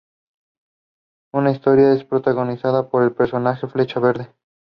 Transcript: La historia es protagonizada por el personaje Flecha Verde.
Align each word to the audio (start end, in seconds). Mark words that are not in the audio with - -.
La 1.31 1.51
historia 1.51 1.93
es 1.93 2.03
protagonizada 2.03 2.89
por 2.89 3.03
el 3.03 3.13
personaje 3.13 3.67
Flecha 3.67 3.99
Verde. 3.99 4.31